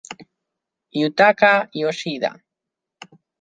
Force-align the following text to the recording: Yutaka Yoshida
Yutaka 0.99 1.51
Yoshida 1.79 2.29